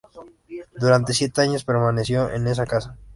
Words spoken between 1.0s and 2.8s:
siete años permaneció en esa